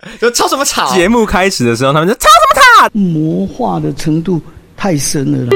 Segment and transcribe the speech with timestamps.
[0.18, 0.94] 就吵什么吵？
[0.94, 2.98] 节目开始的时候，他们就吵什么吵？
[2.98, 4.40] 魔化的程度
[4.74, 5.50] 太深了啦。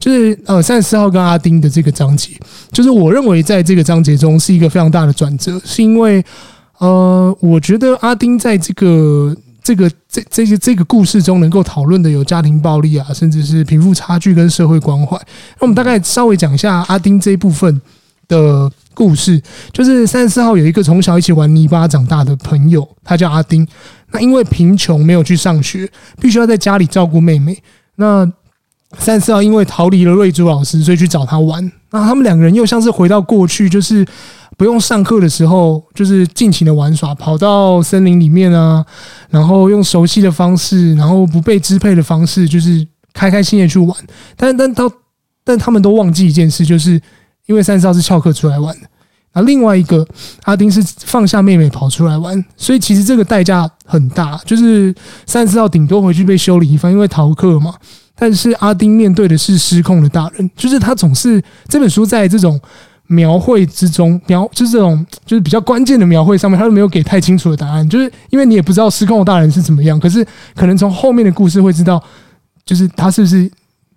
[0.00, 2.30] 就是呃，三十四号跟阿丁的这个章节，
[2.72, 6.24] 就是我认为在这个章节中是一个非常大的转折，是因为
[6.78, 9.36] 呃，我觉得阿丁在这个。
[9.64, 15.16] 这个这这些这个故事中能够讨论的有家庭暴力啊，甚至是贫富差距跟社会关怀。
[15.58, 17.80] 那我们大概稍微讲一下阿丁这一部分
[18.28, 19.42] 的故事。
[19.72, 23.66] 就是三十四号有一个从小一起玩泥巴长大的朋友，他叫阿丁。
[24.12, 25.90] 那因为贫穷没有去上学，
[26.20, 27.56] 必须要在家里照顾妹妹。
[27.96, 28.30] 那
[28.98, 31.72] 三十四号因为逃离了瑞珠老师，所以去找他玩。
[31.90, 34.06] 那他们两个人又像是回到过去，就是。
[34.56, 38.84] 不用上课的时候，就是尽情的玩耍，跑到森林里面啊，
[39.28, 43.96] 然后用熟悉的方式，然后不被支配的方式，就是开开心心的去玩。
[44.36, 44.90] 但但到
[45.42, 47.00] 但他们都忘记一件事，就是
[47.46, 48.86] 因为三十号是翘课出来玩的，
[49.32, 50.06] 啊，另外一个
[50.44, 54.94] 阿丁是放下妹妹跑出来玩，所以其实这个代价很大，就是
[55.26, 57.74] 三十号顶多回去被修理一番，因为逃课嘛。
[58.14, 62.60] 但是阿丁面对的是失控的大人，就是他总是这本书在这种。
[63.06, 72.02] 描绘之中描就是这种就是比较关键的描绘上面，他都没有给太清楚的答案，就是因为你也不知道失控的大人是怎么样，可是可能从后面的故事会知道，
[72.64, 73.50] 就是他是不是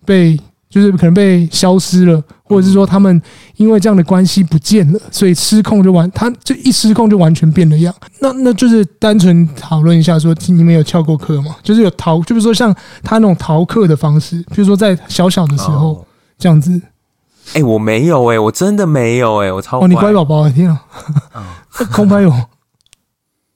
[0.05, 0.38] 被
[0.69, 3.22] 就是可能被消失了，或者是说他们
[3.55, 7.95] 因为这样的关系不见了，所以失控就完，他就一失控就完全变了样。
[8.19, 11.55] 那那就是单纯讨论一下，说你们有翘过课吗？
[11.64, 16.05] 就是有逃，就是说像他那种逃课的方式，比如说在小小的时候
[16.38, 16.81] 这样子。
[17.53, 20.11] 哎、欸，我没有哎、欸，我真的没有哎、欸，我超哦，你乖。
[20.13, 20.81] 宝宝，天啊！
[21.91, 22.33] 空拍有，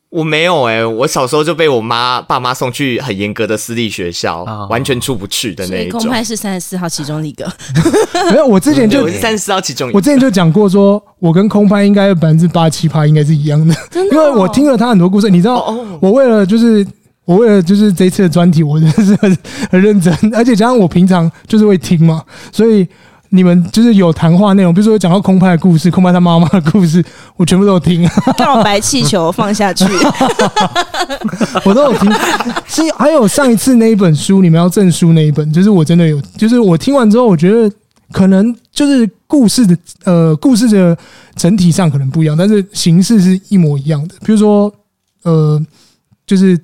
[0.10, 6.00] 我没有哎、欸，我小时候就被我妈爸妈送去很严格的私立学校，哦、完全出不去的那一种。
[6.00, 7.52] 空拍是三十四号其中一个，
[8.32, 16.86] 没有，我之前就三十四号其中一个，我之前就讲过，说我跟空拍应该有百分之八七趴应该是一样的，真的、哦，因为我听了他很多故事，你知道，我为了就是
[17.26, 19.38] 我为了就是这一次的专题，我真的是很
[19.72, 22.88] 很认真，而且加上我平常就是会听嘛，所以。
[23.34, 27.04] 你们就是有谈话内容，比如说讲到空拍的故事，空拍他妈妈的故事，
[27.38, 28.08] 我全部都有听。
[28.38, 29.86] 告白气球放下去，
[31.64, 32.12] 我都有听。
[32.68, 37.74] 是还有上一次那一本书，你们要证书那一本，就是我真的有，就是我听完之后，我觉得
[38.12, 40.98] 可能就是故事的呃故事的
[41.36, 44.16] 整体上可能不一样，但是形式是一模一样的。
[44.26, 44.74] 比如说
[45.24, 45.60] 呃，
[46.28, 46.60] 就是。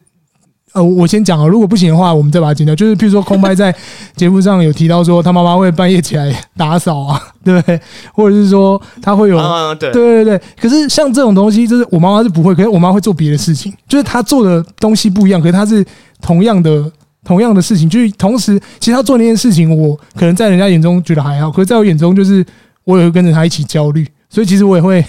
[0.77, 2.75] 呃，我先讲啊，如果不行的话，我们再把它剪掉。
[2.75, 3.75] 就是譬如说，空白在
[4.15, 7.81] 节目上有提到说，他妈妈会半夜起来打扫啊，对不对？
[8.13, 9.37] 或者是说，他会有，
[9.75, 10.41] 对对对对。
[10.61, 15.83] 可是像这种东西，就是我妈妈是不会，可是我妈会做别的事情，就是她做的东西不一样，可是她是
[16.21, 16.91] 同样的
[17.25, 22.45] 同样的事情，就是同时，其实她做那件事情，我可能在人家眼中觉得还好，可是在我眼中，就是
[22.83, 25.03] 我也会跟着她一起焦虑，所以其实我也会，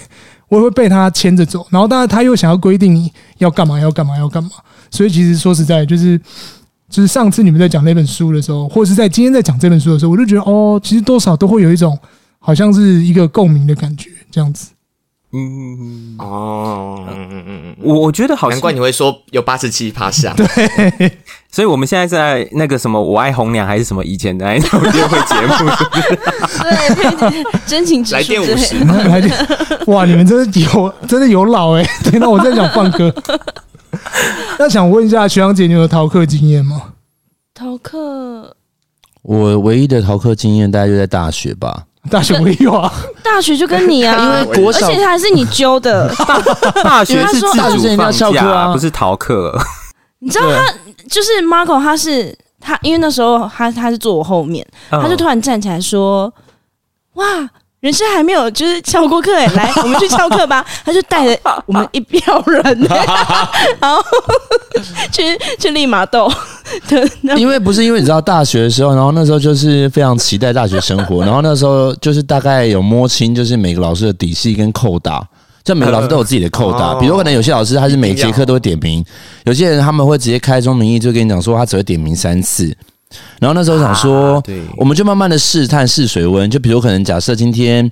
[0.47, 1.63] 我也会被她牵着走。
[1.69, 4.49] 然后，当然，她又想要规定你要干嘛，要干嘛，要干嘛。
[4.91, 6.19] 所以其实说实在，就是
[6.89, 11.97] 就是上次你们在讲那本书的时候，或者是在今天在讲这本书的时候，我就觉得哦，其实多少都会有一种
[12.39, 14.69] 好像是一个共鸣的感觉，这样子。
[15.31, 20.35] 嗯哦，嗯嗯嗯，我我觉得好像，难怪你会说有八十七趴像。
[20.35, 20.47] 对，
[21.51, 25.69] 所以我们现在在那个什么我爱红娘还是什么以前的那种约会节目？
[26.63, 29.31] 对，真情 来电五十， 来电。
[29.85, 32.09] 哇，你们真的有真的有老哎、欸！
[32.09, 33.13] 天哪，我在讲放歌。
[34.59, 36.81] 那想问一下学长姐，你有逃课经验吗？
[37.53, 38.55] 逃课，
[39.21, 41.85] 我唯一的逃课经验大概就在大学吧。
[42.09, 46.09] 大学没有啊， 大学就跟你啊，因为国小，而且他还是你揪的。
[46.83, 49.53] 大学是自主放假啊，不是逃课。
[50.19, 50.73] 你知道他
[51.09, 56.33] 就是 Marco，他是他，因为那时候他他是坐我后面，他就突然站起来说
[57.15, 57.25] ：“哇！”
[57.81, 60.65] 人生还没有就是翘过课哎，来，我们去翘课吧。
[60.83, 62.61] 他就带着我们一票人，
[63.79, 64.03] 然后
[65.11, 65.23] 去
[65.57, 66.29] 去立马斗。
[66.87, 75.25] 对，因为不是因为你知道大学的时候，然后那时候就是非常期待大学生活，然后那时候就是大概有摸清就是每个老师的底细跟扣打，
[75.63, 76.93] 就每个老师都有自己的扣打。
[76.95, 79.03] 比如可能有些老师他是每节课都会点名，
[79.45, 82.75] 有些人他们会直接开宗明义就跟你讲说他只会点名三次。
[83.39, 87.89] 然后那时候想说，对我们就慢慢的试探试水温，就比如可能假设今天，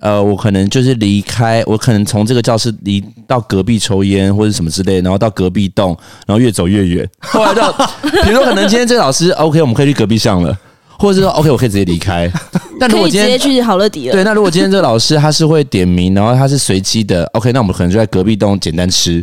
[0.00, 5.96] 呃，我可能就是离开，我可能从这个教室离到隔壁抽烟或者什么之类，然后到隔壁栋，
[6.26, 7.08] 然后越走越远。
[7.20, 7.70] 后来到，
[8.02, 10.56] 比如说可能今天这个老师 OK，我们可以去隔壁上了，
[10.98, 12.30] 或者是说 OK，我可以直接离开。
[12.80, 19.22] 但如果今天直接去好乐迪了，对，那如果今天这个老师他是会点名，然后他是随机的，OK，那我们可能就在隔壁栋简单吃。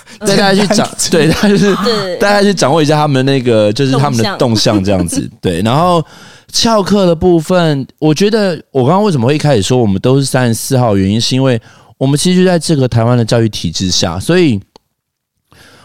[0.20, 5.30] 带大家去掌， 对，他就是带大家去掌握一下他们的那个，就是他们的动向这样子。
[5.40, 6.04] 对，然后
[6.52, 11.60] 翘课的部分，我觉得我刚刚为什么会一开始说我们都是三十四号，原因是因为
[11.96, 14.60] 我们其实就在这个台湾的教育体制下，所以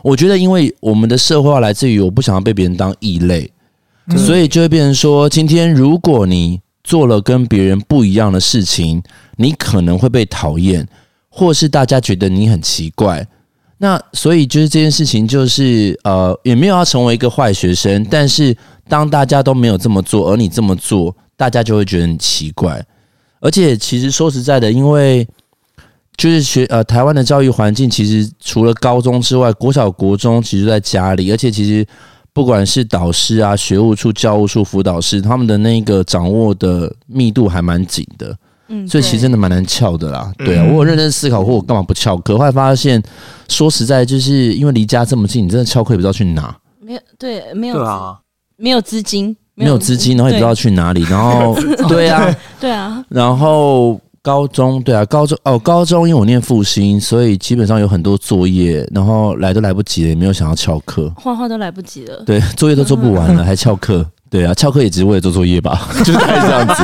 [0.02, 3.50] 我觉得，因为我们的社会化来自于我不想要被别人当异类，
[4.18, 9.02] 所以就会变成说，今天如果你做了跟别人不一样的事情，
[9.38, 10.86] 你可能会被讨厌，
[11.30, 13.26] 或是大家觉得你很奇怪。
[13.84, 18.56] 那所以就是这件事情，就是呃，也没有要成为一个坏学生，但是
[18.88, 22.82] 当大家都没有这么做，而你这么做，大家就会觉得很奇怪。
[23.42, 25.28] 而且其实说实在的，因为
[26.16, 31.86] 就是学呃台湾的教育环境，其实除了高中之外，国小、国中其实在家里，而且其实
[32.32, 38.34] 不管是导师啊、学务处、教务处、辅导室，他们的那个掌握的密度还蛮紧的。
[38.74, 40.32] 嗯，所以其实真的蛮难翘的啦。
[40.40, 42.38] 对啊，我有认真思考过，我干嘛不翘课？
[42.38, 43.02] 后来发现，
[43.48, 46.56] 说实在，就是因为离家这么近，你真的翘课也不知道去哪。
[46.82, 48.18] 没有，对，没有，对啊，
[48.58, 51.04] 没有资金，没有资金，然后也不知道去哪里。
[51.04, 51.56] 然后，
[51.88, 53.06] 对啊，对啊。
[53.10, 62.24] 然后高中，对啊，高中哦，高中因为我念复兴，所以基本上有很多作业，然后来都来不及了，也没有想要翘课，画画都来不及了。
[62.26, 64.06] 对，作业都做不完了，还翘课。
[64.34, 66.84] 对啊，翘课也只是为了做作业吧， 就是这样子。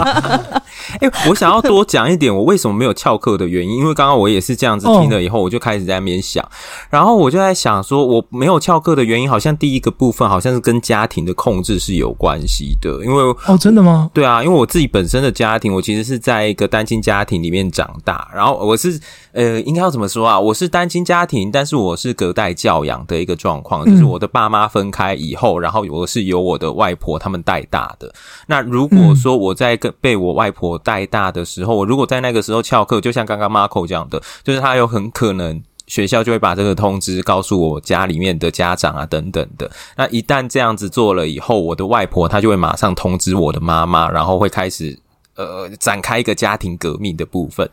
[1.02, 6.48] 哎、欸，我想要多讲一点，我为什么没有翘课的原因，因为刚刚我也是这样子听了以后，我就开始在那边想，
[6.92, 14.12] 然后我就在想说，我没有翘课的原因，好像第一个部分好像是跟家庭的控制是有关系的，因为哦，真的吗？
[14.14, 19.00] 对啊，因为我自己本身的家庭，我其实是在一个单亲家庭里面长大，然后我是
[19.32, 20.40] 呃，应该要怎么说啊？
[20.40, 28.12] 我是单亲家庭，但是我是隔代教养的一个状况，就是我的爸妈分开以后，然后我是由我的外婆他们带大的。
[28.48, 39.70] 那如果说我在跟被我外婆带大的时候，我如果在那个时候翘课，就像刚刚 Marco 讲的，就是他有很可能学校就会把这个通知告诉我家里面的家长啊等等的。
[39.96, 44.98] 那一旦这样子做了以后，我的外婆她就会马上通知我的妈妈，然后会开始
[45.36, 47.70] 呃展开一个家庭革命的部分。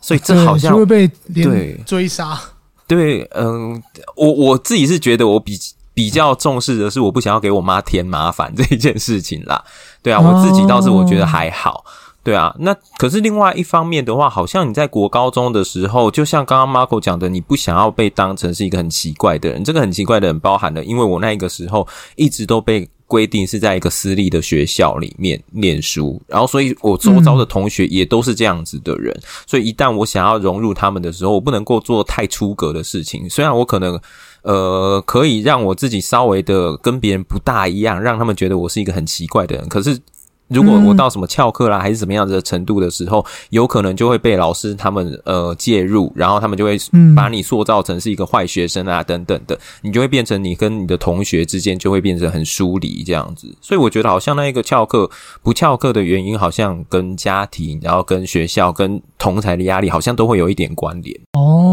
[0.00, 2.38] 所以这好像就会被对追杀。
[2.86, 3.82] 对，嗯、呃，
[4.16, 5.58] 我我自己是觉得我比。
[5.98, 9.64] 比较重视的是，我不想要给我妈添麻烦这一件事情啦。
[10.00, 11.84] 对啊，我自己倒是我觉得还好。
[12.22, 19.64] 对啊，那可是另外一方面的话，好像你在国高中的时候，就像刚刚 Marco 讲的，你不想要被当成是一个很奇怪的人。
[19.64, 21.84] 这个很奇怪的人包含了，因为我那个时候
[22.14, 29.12] 一直都被规定是在一个私立的学校里面念书，然后所以我周遭的同学也都是这样子的人。
[29.48, 33.28] 所以一旦我想要融入他们的时候，我不能够做太出格的事情。
[33.28, 34.00] 虽然我可能。
[34.42, 39.68] 呃，可以让我自己稍微的跟别人不大一样，让他们觉得我是一个很奇怪的人。
[39.68, 39.98] 可是，
[40.48, 46.78] 如果我到什么翘课啦，还是怎么样子的程度的时候，有可能就会被老师他们呃介入，然后他们就会
[47.14, 53.54] 把你塑造成是一个坏学生啊等等的，你就会变成你跟你的同学之间就会变成很疏离这样子。
[53.60, 55.10] 所以我觉得好像那一个翘课
[55.42, 61.14] 不翘课的原因，好像跟家庭，然后跟学校、跟同才的压力，好像都会有一点关联。
[61.32, 61.67] 哦。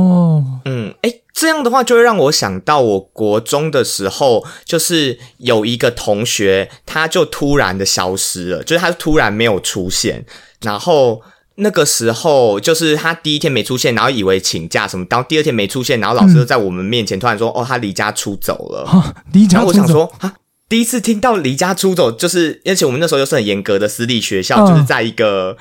[1.35, 10.25] 这样的话，就会让我想到我国中的时候，就是有一个同学，他就突然的消失了，就是他突然没有出现。
[10.61, 11.21] 然后
[11.55, 19.73] 那个时候，就是他第一天没出现，然后以为请假什么，然后第二天没出现，然后老师就在我们面前突然说：“嗯、哦，他离家出走了。”离家出走。
[19.73, 20.33] 然后我想说啊，
[20.69, 25.57] 第一次听到离家出走，就是而且我们那时候又是很严格的私立学校，嗯、就是在一个。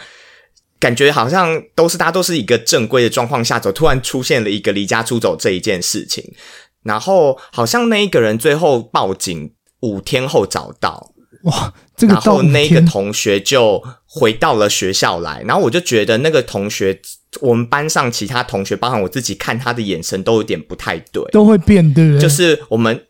[0.81, 6.35] 感觉好像都是大家都是一个正规的状况下走，突然出现了一个离家出走这一件事情，
[6.83, 11.13] 然后好像那一个人最后报警五天后找到，
[11.45, 17.01] 哇，这个然后那个同学就回到了学校来，然后我就觉得那个同学，
[17.41, 22.21] 我们班上其他同学，包含我自己看他的眼神都有点不太对，都会变，对不对？
[22.21, 23.07] 就是我们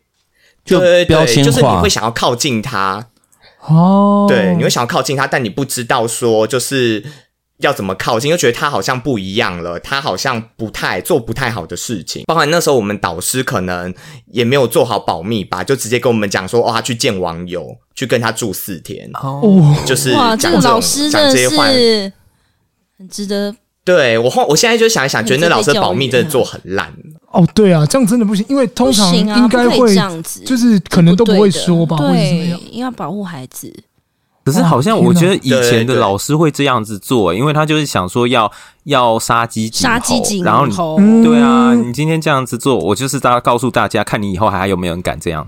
[0.63, 3.09] 就标签化，就是你会想要靠近他，
[3.67, 7.03] 哦，对，你会想要靠近他，但你不知道说就是。
[7.59, 8.29] 要怎么靠近？
[8.29, 12.23] 又觉得他好像不一样了，他好像不太做不太好的事情。
[12.25, 13.93] 包括那时候我们导师可能
[14.27, 19.09] 也没有做好保密吧，就直接跟我们讲说，哦，他去见网友，去跟他住四天。
[19.13, 22.13] 哦，就是哇，这个老师真的是
[22.97, 23.55] 很值得。
[23.83, 26.91] 对我后，我现在就想一想，觉得那老师的保密真的做很烂。
[27.31, 33.71] 哦，对啊，这样真的不行，因为通常应该会这样子，就是可能都不会说吧，对，应该保护孩子。
[34.45, 38.51] 可是好像我觉得以前的老师会这样子做，因为他就是想说要
[38.83, 45.47] 要杀鸡杀鸡儆猴，然后你对啊，你今天这样子做，我就是大家告诉大家，看你以后还有没有人敢这样。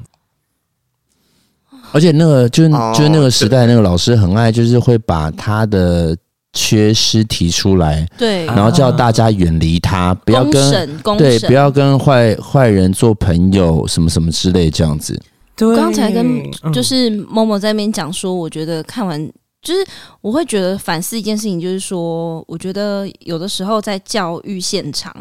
[1.92, 6.18] 而且那个就是就是那个时代那个老师很爱，就是会把他的
[6.54, 15.22] 缺失提出来，对，然后叫大家远离他，不要跟对，不要跟坏坏人做朋友，什么什么之类这样子。
[15.58, 19.20] 刚才跟就是某某在那边讲说，我觉得看完
[19.62, 19.86] 就是
[20.22, 25.14] 我会觉得反思一件事情，就是说，我觉得有的时候在教育现场，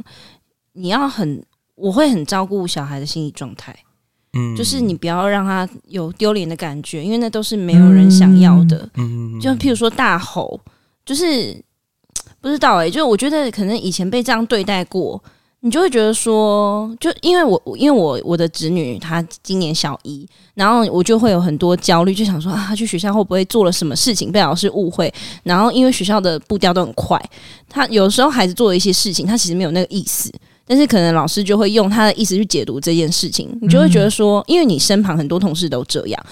[0.74, 1.42] 你要很，
[1.74, 3.74] 我会很照顾小孩的心理状态。
[4.34, 8.86] 嗯，就是你不要让他有丢脸的感觉，因为那都是没有人想要的。
[8.96, 10.60] 嗯，就譬如说大吼，
[11.06, 11.56] 就是
[12.42, 15.22] 不知道哎、欸，就我觉得可能以前被这样对待过。
[15.62, 25.12] 你就会觉得说，就因为我因为我我的侄女她今年小一，然后我就会有很多焦虑，就想说啊，她去学校会不会做了什么事情被老师误会？
[25.42, 27.20] 然后因为学校的步调都很快，
[27.68, 30.30] 她有时候孩子做了一些事情，她其实没有那个意思，
[30.66, 36.26] 但是可能老师就会用他的意思去解读这件事情，你就会觉得说，因为你身旁很多同事都这样，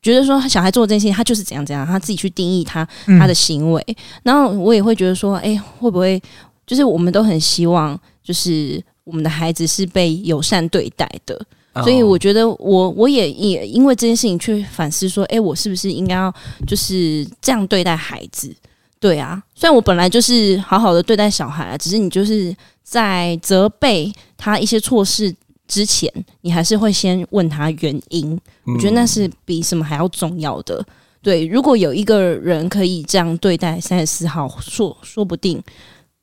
[0.00, 2.86] 觉得说小孩做这件事情，他就是怎样怎样，他自己去定义他
[3.18, 3.84] 他的行为，
[4.22, 6.22] 然后我也会觉得说，哎，会不会
[6.66, 7.98] 就是我们都很希望。
[8.26, 11.40] 就是我们的孩子是被友善对待的，
[11.84, 16.34] 所以我觉得我我也也因为这件事情去反思说，哎，我是不是应该要
[16.66, 18.52] 就是这样对待孩子？
[18.98, 22.52] 对啊，虽然我本来就是好好的对待小孩啊，只是你就是
[22.82, 25.32] 在责备他一些错事
[25.68, 28.36] 之前，你还是会先问他原因。
[28.64, 30.84] 我觉得那是比什么还要重要的。
[31.22, 35.62] 对，如果有一个人可以这样对待三十四号，说说不定。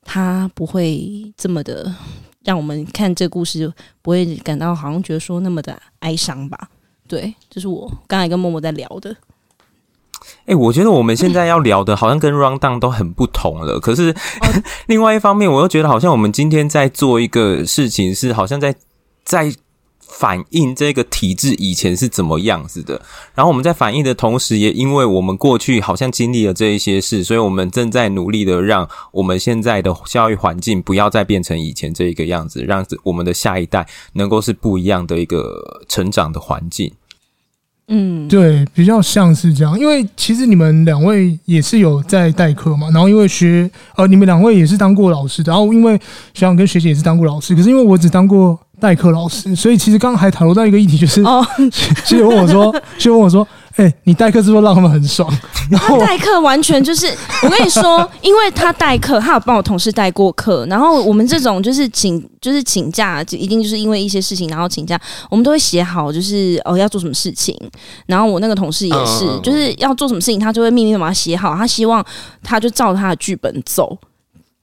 [0.04, 1.92] 他不会这么的
[2.44, 6.68] 让我们看这故事，不会感到好像觉得说那么的哀伤吧？
[7.08, 9.16] 对，这是我刚才跟默默在聊的。
[10.40, 13.80] 哎、欸，我觉得我们现在要聊的，好像跟 rundown 都很不同了。
[13.80, 14.14] 可是
[14.86, 18.74] 另外一方面，我又觉得好像我们今天在做一个事情，是好像在
[19.24, 19.54] 在。
[20.06, 23.00] 反映这个体制以前是怎么样子的，
[23.34, 36.92] 然后我们在反映的同时，也因为我们过去好像经历了这一些事，所以我们正在努力的让我们现在的教育环境不要再变成以前这一个样子，让我们的下一代能够是不一样的一个成长的环境。
[37.88, 45.96] 嗯，对，比较像是这样，因为其实你们两位也是有在代课嘛，然后因为学呃，你们两位也是当过老师的，然后因为
[46.32, 48.58] 学长跟学姐也是当过老师，可是因为我只当过。
[48.84, 51.42] 代课老师，所以其实刚刚还讨论到一个议题，就是哦，
[52.04, 55.26] 学姐问我说， 学姐问我说，哎、欸，你代课是不是让他们很爽？
[55.70, 57.06] 然代课完全就是，
[57.42, 65.00] 我跟你说， 因为他代课，他有帮我同事代过课，然后我们这种就是请，就是请假，就一定就是因为一些事情，然后请假，
[65.30, 67.58] 我们都会写好，就是哦要做什么事情。
[68.04, 72.04] 然后我那个同事也是，就是要做什么事情，他就会秘密把它写好，他希望
[72.42, 73.96] 他就照他的剧本走。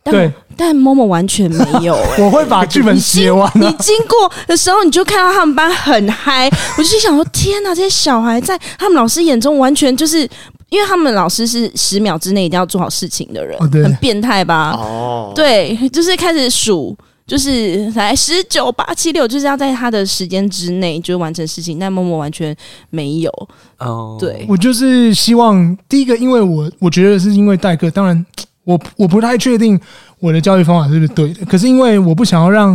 [0.03, 2.24] 但对，但 Momo 完全没有、 欸。
[2.24, 3.48] 我会把剧本写完。
[3.53, 6.50] 你经过的时候，你就看到他们班很嗨。
[6.75, 10.27] 我就想说，天哪，这些小孩在他们老师眼中完全就是，
[10.70, 14.72] 因为他们老师是十秒之内一定要做好事情的人，哦、很变态吧？
[14.72, 21.77] 哦，对，就是开始数，就是来十九八七六，就是要在他的时间之内就完成事情。
[21.77, 22.55] 但 Momo 完全
[22.89, 23.31] 没有。
[23.77, 28.25] 哦，对，我就是希望第一个，因为我我觉得是因为代课，当然。
[28.72, 29.80] 我我不太确定
[30.20, 32.74] 我的教育方法是不是对的，可是因为我不想要让，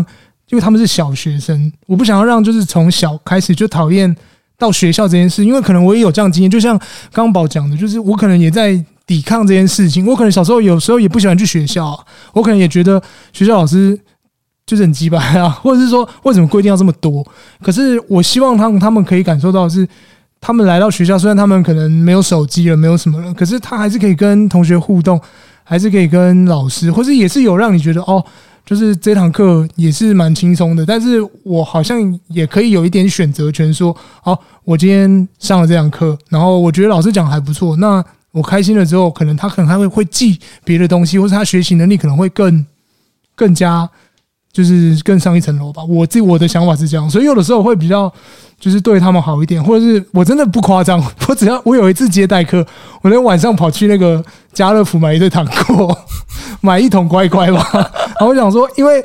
[0.48, 4.14] 因为他们是小学生，我不想要让就是从小开始就讨厌
[4.58, 6.78] 到学校这件事，因为可能我也有这样经验，就像
[7.12, 11.98] 刚宝讲的，就是我可能也在抵抗这件事情，我可能小时候有时候也不喜欢去学校，
[12.32, 13.98] 我可能也觉得学校老师
[14.66, 17.24] 就是很鸡掰啊，或者是说为什么规定要这么多？
[17.62, 19.86] 可是我希望他们他们可以感受到是，
[20.40, 25.20] 他们来到学校，虽然他们可能没有手机了，没有什么了，可是他还是可以跟同学互动。
[25.68, 28.24] 还是可以跟老师，或是也是有让你觉得哦，
[28.64, 30.86] 就是这堂课也是蛮轻松的。
[30.86, 42.64] 但是我好像也可以有一点选择权，说哦，我今天上了这堂课，然后我觉得老师讲还不错，那我开心了之后，可能他可能还会会记别的东西，或是他学习能力可能会更
[43.34, 43.90] 更加
[44.56, 45.82] 就是更上一层楼吧。
[45.84, 48.10] 我自己我的想法是这样，所以有的时候会比较。
[48.58, 50.98] 就是对他们好一点，或者是我真的不夸张，
[51.28, 52.66] 我只要我有一次接待客，
[53.02, 55.94] 我那晚上跑去那个家乐福买一堆糖果，
[56.62, 57.68] 买一桶乖乖吧。
[57.72, 59.04] 然后我想说，因为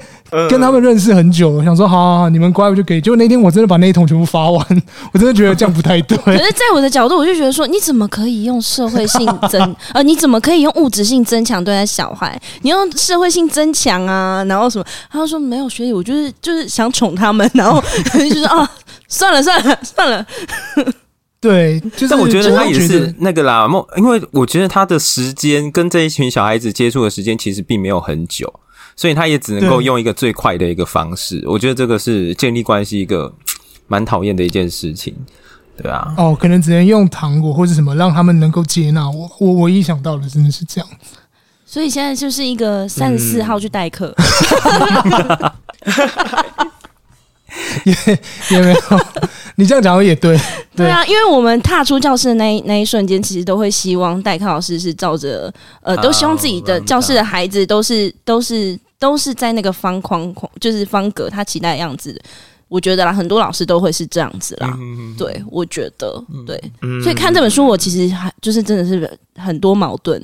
[0.50, 3.01] 跟他们认识很久，我想说，好好好，你们乖我就给。
[3.01, 4.65] 结果那天我真的把那一桶全部发完，
[5.11, 6.17] 我真的觉得这样不太对。
[6.23, 12.41] 可是，在我的角度，我就觉得说，你怎么可以用社会性增呃，你怎么可以用物质性增强对待小孩？
[12.61, 14.85] 你用社会性增强啊，然后什么？
[15.11, 17.83] 他就说没有学姐，我就是就是想宠他们，然后
[18.13, 18.69] 就是啊。
[19.13, 20.25] 算了算了算了，
[21.41, 22.07] 对，就是。
[22.07, 28.61] 但我觉得他也是 那个啦，因为我觉得他的时间跟这一群小孩子接触的时间其实并没有很久，
[28.95, 31.43] 所以他也只能够用一个最快的一个方式。
[31.48, 33.33] 我觉得这个是建立关系一个
[33.88, 35.13] 蛮讨厌的一件事情，
[35.81, 36.13] 对啊。
[36.17, 39.29] 哦，可能只能用糖果或者什么让他们能够接纳我。
[39.39, 41.15] 我唯一想到的真的是这样子，
[41.65, 44.15] 所以现在就是一个三十四号去代课。
[44.15, 45.51] 嗯
[47.83, 47.93] 也
[48.50, 48.79] 也没有，
[49.62, 50.36] 你这样讲也 对，
[50.75, 62.20] 对啊，因为我们踏出教室的那一那一瞬间，其实都会希望代课老师是照着呃，都希望自己的教室的孩子都是都是都是在那个方框框，就是方格他期待的样子。
[62.70, 64.75] 我觉得啦，很多老师都会是这样子啦。
[64.80, 70.20] 嗯、对，我觉得对、嗯，所以看这本书，我其实还就是真的是很多矛盾。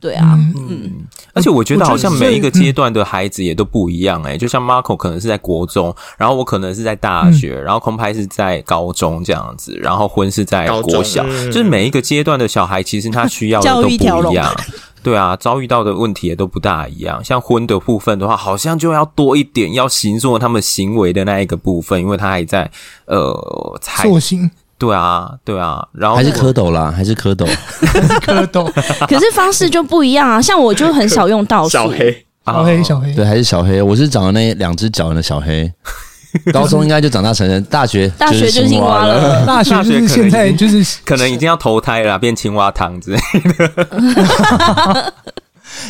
[0.00, 0.92] 对啊，嗯，嗯，
[1.34, 14.54] 而且我觉得好像每一个阶段的孩子也都不一样诶、欸嗯、就像 Marco 可能是在国中，然后我可能是在大学，嗯、然后空拍是在高中这样子，然后婚是在国小，嗯、就是每一个阶段的小孩其实他需要的 都不一样。
[15.02, 17.22] 对啊，遭遇到的问题也都不大一样。
[17.24, 22.70] 像婚的部分的话，好像就要多一点要形塑他们行为的那一个部分，因为他还在
[23.06, 24.50] 呃塑形。
[24.78, 27.44] 对啊，对啊，然后还是蝌蚪啦，还是蝌蚪，
[28.22, 28.70] 蝌蚪。
[29.08, 33.82] 可是方式就不一样啊，像我就很少用倒数，小黑，小黑，小黑，对，还是小黑。
[33.82, 35.70] 我是长了那两只脚的小黑，
[36.52, 43.18] 高中应该就长大成人，大学大学就是青蛙了，大学就是现在就是可能已经要投胎了，变青蛙汤之类
[43.58, 45.12] 的。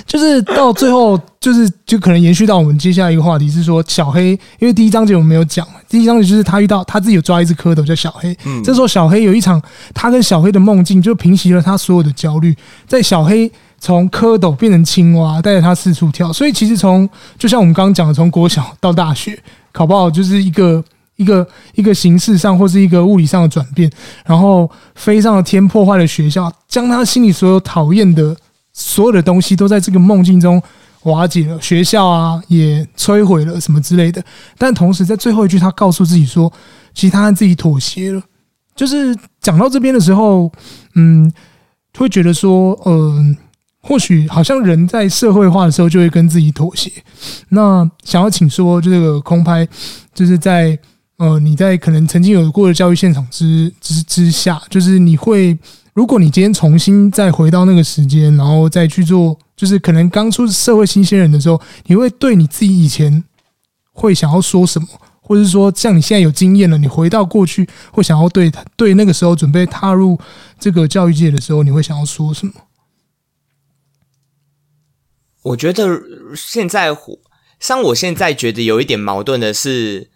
[0.07, 9.61] 就是到最后，就是就可能延续到我们接下来一个话题是说小黑，因为第一章节我们没有讲，第一章节就是他遇到他自己有抓一只蝌蚪叫小黑，嗯，这时候小黑有一场
[9.95, 19.39] 他跟小黑的梦境，就平息了他所有的焦虑，在小黑从蝌蚪变成青蛙，带着他四处跳，所以其实从就像我们刚刚讲的，从国小到大学
[19.73, 20.85] 考不好，就是一个
[21.17, 23.91] 一个一个形式上或是一个物理上的转变，
[24.25, 28.37] 然后飞上了天，破坏了学校，将他心里所有讨厌的。
[28.81, 30.63] 所有的东西都在这个梦境中
[31.05, 34.23] 瓦解了，学校啊也摧毁了什么之类的。
[34.57, 36.53] 但同时，在最后一句，他告诉自己说
[36.93, 38.23] ：“其实他自己妥协了。”
[38.75, 40.53] 就是讲到这边的时候，
[40.95, 41.33] 嗯，
[41.97, 43.37] 会觉得说，嗯，
[43.81, 46.91] 或许好像人在社会化的时候就会跟自己妥协。
[47.49, 49.67] 那想要请说，这个空拍，
[50.13, 50.79] 就是在
[51.17, 55.57] 呃，你在可能曾经有过的教育现场之之之下，就是你会。
[55.99, 63.25] 如果你今天重新再回到那个时间，然后再去做，就是可能刚出社会新鲜人的时候，你会对你自己以前
[63.91, 64.87] 会想要说什么，
[65.21, 70.17] 或者是说像你现在有经验了，你回到过去会想要对对那个时候准备踏入
[70.61, 72.53] 这个教育界的时候，你会想要说什么？
[75.43, 76.01] 我觉得
[76.37, 76.97] 现在，
[77.59, 80.11] 像我现在觉得有一点矛盾的是。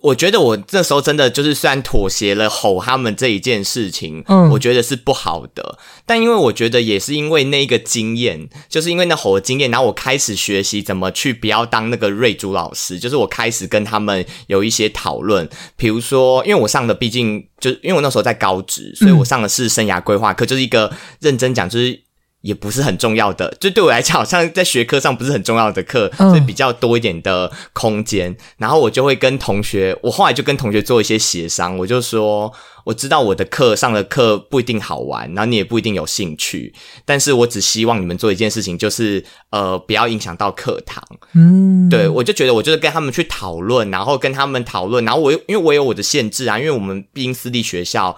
[0.00, 5.76] 我觉得我这时候真的就是，虽然妥协了吼他们这一件事情，嗯，我觉得是不好的。
[6.06, 15.48] 但因为我觉得也是因为那个经验，就是因为那吼的经验，然后我开始学习怎么去不要当那个瑞珠老师，就是我开始跟他们有一些讨论。
[15.76, 22.07] 比如说，因为我上的毕竟就因为我那时候在高职，所以我上的是生涯规划课，就是一个认真讲就是。
[22.40, 28.36] 也不是很重要的，就对我来讲，好像在学科上不是很重要的课，所以比较多一点的空间。
[28.58, 32.52] 然后我就会跟同学，我后来就跟同学做一些协商，我就说，
[32.84, 36.72] 我知道我的课上的课不一定好玩，然后你也不一定有兴趣，
[37.04, 41.02] 但是我只希望你们做一件事情，就是呃，不要影响到课堂。
[41.34, 48.16] 嗯，对，我就觉得我就是跟他们去讨论，然后跟他们讨论，然后我因为我有我的限制啊，因为我们毕竟私立学校。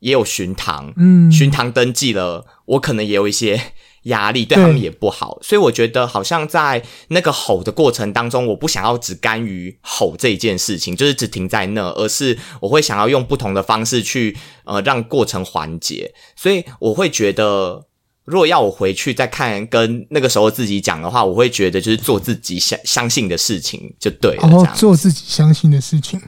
[0.00, 3.60] 也有巡堂，嗯，巡堂登记了，我可能也有一些
[4.04, 17.84] 压力，对他们也不好，所以我觉得好像在那个吼的过程当中，我不想要只甘于吼这一件事情，就是只停在那，而是我会想要用不同的方式去呃让过程缓解，所以我会觉得，
[18.24, 26.18] 如果要我回去再看跟那个时候自己讲的话，我会觉得就是做自己相相信的事情就对了，哦，做自己相信的事情。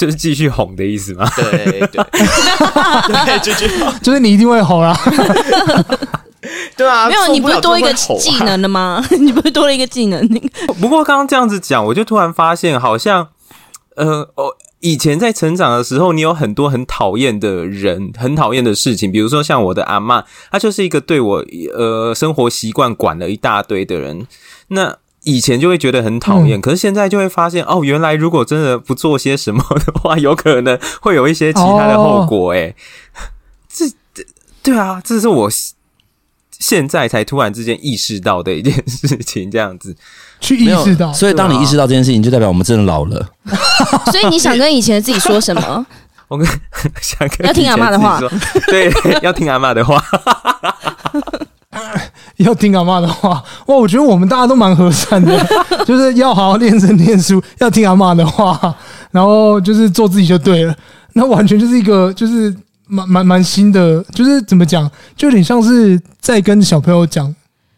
[0.00, 1.28] 就是继续哄的意思吗？
[1.36, 4.96] 对对 对，继续哄，就是你一定会哄啊！
[6.74, 9.04] 对啊，没有你不是多一个技能了吗？
[9.20, 10.26] 你不是多了一个技能？
[10.80, 13.28] 不过刚刚这样子讲，我就突然发现，好像
[13.96, 24.26] 呃，哦，以前在成长的时候，你有很多很讨厌的人，很讨厌的事情，比如说像我的阿嬷，她就是一个对我呃生活习惯管了一大堆的人，
[24.68, 24.96] 那。
[25.24, 32.52] 以前就会觉得很讨厌，可是现在就会发现哦，原来如果真的不做些什么的话，有可能会有一些其他的后果。
[32.54, 32.74] 哎，
[33.68, 34.24] 这这
[34.62, 35.50] 对啊，这是我
[36.58, 39.94] 现在才突然之间意识到的一件事情，这样子
[40.40, 41.12] 去意识到。
[41.12, 43.30] 所以当你意识到这件事情，就代表我们真的老了。
[44.12, 45.86] 所以你想跟以前的自己说什么？
[46.28, 46.46] 我跟
[47.02, 48.20] 想跟要听阿妈的话，
[48.68, 50.02] 对，要听阿妈的话。
[52.44, 53.76] 要听阿嬷的话哇！
[53.76, 55.46] 我觉得我们大家都蛮和善的，
[55.84, 58.74] 就是要好好练声念书，要听阿嬷的话，
[59.12, 60.74] 然后就是做自己就对了。
[61.12, 62.54] 那完全就是一个就是
[62.86, 67.34] 蛮蛮蛮新的，就是怎么讲，就有点像是在跟小朋友讲，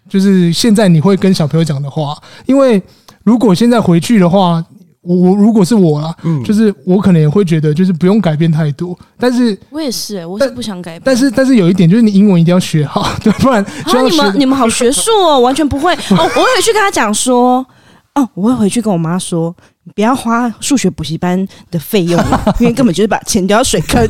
[0.08, 2.16] 就是现在你会跟小朋友讲的话。
[2.46, 2.80] 因为
[3.24, 4.62] 如果现在回去的话，
[5.02, 8.96] 我我如果是我啦，嗯，就是我可能也会觉得，就是不用改变太多。
[9.18, 11.02] 但是我也是、欸，我是不想改变。
[11.04, 15.98] 但是但是有一点，就是你英文一定要学好，对，不然啊，你们 你们好学术哦，完全不会哦。
[16.16, 17.66] 我会回去跟他讲说，
[18.14, 19.54] 哦，我会回去跟我妈说，
[19.94, 24.08] 不要花数学补习班的费用了，因为根本就是把钱丢到水坑。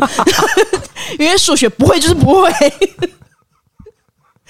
[1.18, 2.50] 因为数学不会就是不会。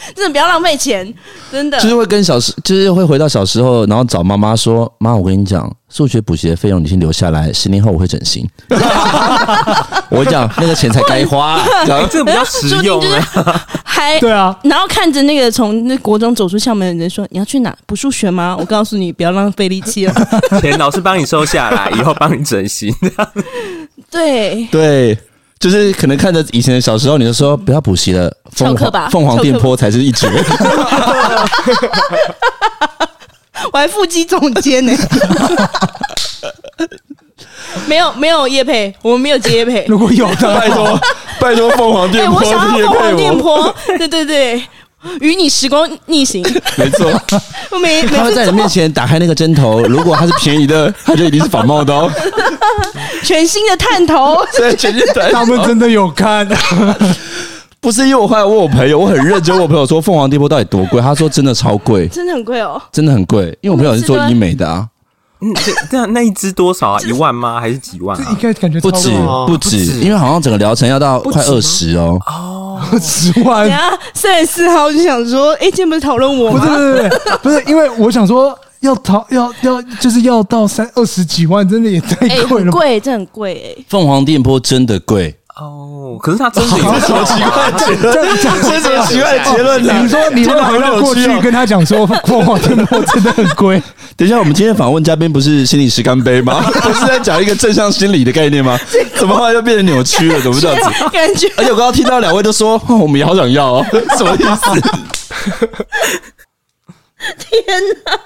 [0.15, 1.13] 真的不要浪费钱，
[1.51, 8.49] 真的就是会跟小时，就是会回到小时候，然后找妈妈说：“妈，我跟你讲，数学补习的费用你先留下来，十年后我会整形。”
[10.11, 11.63] 我讲那个钱才该花，
[12.11, 13.67] 这个比较实用啊。
[13.85, 20.15] 还对啊，然后看着那个从那国中走出校门的人说：“你要去哪补数学吗？”我告诉你，不要浪费力气了。
[20.61, 22.95] 钱老师帮你收下来，以后帮你整形。
[24.11, 25.17] 对对。
[25.63, 30.29] 就是可能看着以前的小时候，你就说不要补习了，凤凰凤凰电波才是一绝。
[33.73, 34.93] 我还腹肌总监呢，
[37.87, 39.85] 没有没有叶配，我们没有接叶配。
[39.87, 41.01] 如果有的，拜托
[41.39, 44.61] 拜托凤凰电波，我想要凤凰电波，对对对。
[45.21, 46.43] 与你时光逆行，
[46.77, 47.11] 没错。
[47.71, 52.11] 我 没，他会在你面前打开那个针头，如果它是便宜的， 它就一定是仿冒的哦。
[53.23, 55.31] 全新的探头，对，全新的。
[55.33, 56.49] 他们真的有看？
[57.81, 61.01] 不是，因为我后来问我朋友，我很认真问我朋友说，凤凰电波到底多贵？
[61.01, 63.47] 他说真的超贵，真的很贵哦，真的很贵。
[63.61, 64.87] 因为我朋友是做医美的啊。
[65.43, 65.53] 嗯，
[65.91, 67.01] 这样那一只多少啊？
[67.03, 67.61] 一万吗？
[67.61, 68.27] 还是几万啊？
[68.31, 69.11] 应该感觉不止，
[69.47, 72.17] 不止，因为好像整个疗程要到快二十哦。
[72.27, 73.69] 哦，十万。
[73.69, 76.65] 等下三十四号就想说，哎，今天不是讨论我吗？
[76.65, 77.11] 不是，不是，
[77.43, 83.85] 不是，因为我想说要讨 要要就是要到三二十几万，真的也太贵了，贵，这很贵哎。
[83.89, 85.35] 凤凰电波真的贵。
[85.55, 88.13] 哦，可是他真的有什么奇怪的结论？
[88.15, 90.03] 这样什么奇怪的结论？
[90.03, 93.83] 你说你会回到过去跟他讲说凤凰电波真的很贵？
[94.17, 96.63] 等一下，我们今天访问嘉宾不是心理师干杯吗？
[96.81, 98.79] 不是在讲一个正向心理的概念吗？
[99.15, 100.41] 怎么后来又变成扭曲了？
[100.41, 101.09] 怎么这样子？
[101.13, 103.87] 感觉，而且我刚刚听到两位都说，我们也好想要哦，
[104.17, 104.81] 什么意思？
[107.39, 107.63] 天
[108.07, 108.19] 哪！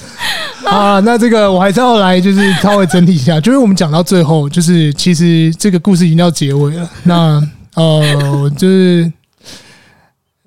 [0.64, 6.88] 啊，那这个我还是要来，就是稍微整理一下，就是我们讲到最后，就是其实这个故事已经到结尾了。
[7.04, 7.42] 那
[7.74, 9.10] 呃，就是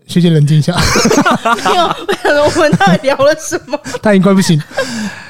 [0.07, 0.73] 学姐冷静一下。
[0.73, 3.77] 我们到底聊了什么？
[4.01, 4.61] 他已经快不行。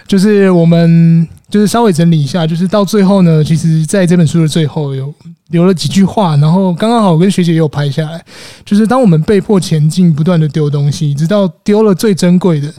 [0.07, 5.11] 就是我们就是稍微整理一下，就是到最后呢，其实在这本书的最后有
[5.49, 8.23] 留了几句话，然后刚刚好我跟学姐也有拍下来。
[8.63, 12.71] 就是当我们被迫前进，不断的丢东西，直到丢了最珍贵的。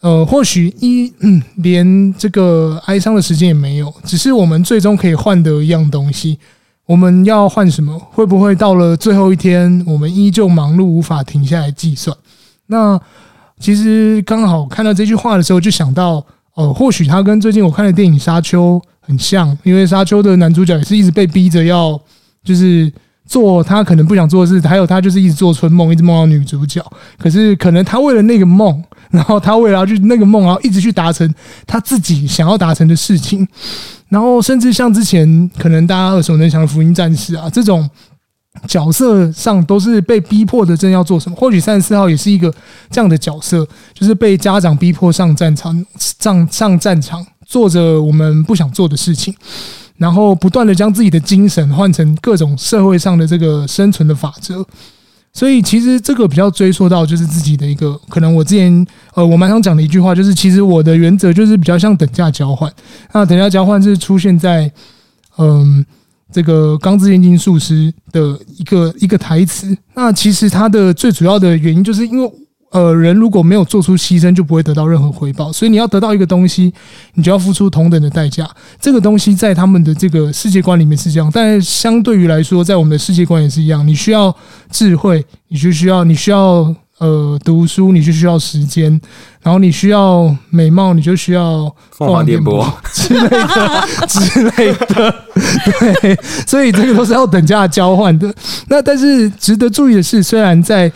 [0.00, 6.38] 呃，或许一嗯，连这个哀伤的时间也没有，只是我们最终可以换得一样东西。
[6.86, 7.98] 我们要换什么？
[8.12, 12.16] 会不会到了最后一天，我们依旧忙碌，无法停下来计算？
[12.68, 12.98] 那
[13.58, 22.00] 其实刚好看到这句话的时候，就想到，呃，或许他跟最近我看的电影《沙丘》很像，因为《沙丘》的男主角也是一直被逼着要，
[22.44, 22.90] 就是
[23.28, 26.84] 做他可能不想做的事，还有他就是一直做春梦，一直梦到女主角。
[27.16, 28.82] 可是可能他为了那个梦。
[29.10, 31.34] 然后他为了要去那个梦，然后一直去达成
[31.66, 33.48] 他自己想要达成的事情，
[34.10, 37.88] 然后甚至像之前可能大家耳熟能详的福音战士啊这种
[38.66, 41.36] 角色上都是被逼迫的，真要做什么？
[41.36, 42.52] 或许三十四号也是一个
[42.90, 49.34] 这样的角色，就是被家长逼迫上战场，上上战场，做着我们不想做的事情，
[49.98, 54.64] 然后不断的将自己的精神换成各种社会上的这个生存的法则。
[55.32, 62.72] 所以其实这个比较追溯到就是自己的一个可能，我之前呃我蛮常讲的一句话，就是其实我的原则就是比较像等价交换。
[63.12, 64.72] 那等价交换是出现在
[65.36, 65.84] 嗯
[66.32, 69.76] 这个《钢之炼金术师》的一个一个台词。
[69.94, 72.32] 那其实它的最主要的原因就是因为。
[72.70, 75.50] 呃，人如果没有做出牺牲，就不会得到任何回报。
[75.50, 76.72] 所以你要得到一个东西，
[77.14, 78.46] 你就要付出同等的代价。
[78.78, 83.86] 这个东西在他们的这个世界观里面是这样，但相对于来说，在我们的世界观也是一样。
[83.86, 84.34] 你需要
[84.70, 89.00] 智慧，你就需要你需要呃读书，你就需要时间，
[89.40, 95.14] 然后你需要美貌，你就需要凤凰 电波之类的之类的。
[96.02, 98.30] 对，所以这个都是要等价交换的。
[98.68, 100.92] 那但是值得注意的是，虽然在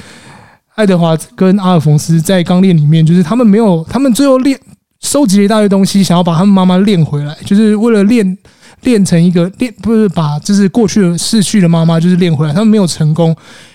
[0.82, 4.58] 爱德华跟阿尔冯斯在钢炼里面，就是他们没有，他们最后练
[5.00, 8.36] 收集了一大堆东西，想要把他们妈妈练回来，就是为了练
[8.80, 13.34] 练成一个练，不是把就是过去的逝去的妈妈就是练回来，他们没有成功，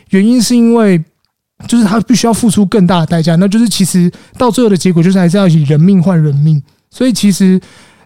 [0.10, 1.02] 原因是因为
[1.65, 7.58] 就是他必须要付出更大的代价，那就是其实到最后的结果就是还是要以人命换人命，所以其实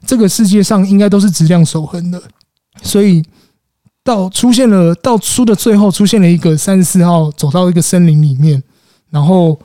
[0.06, 2.22] 这个世界上应该都是质量守恒的，
[2.84, 3.24] 所以。
[4.04, 8.60] 到出现了，到书的最后出现了一个三十四号走到一个森林里面，
[9.12, 9.60] 然后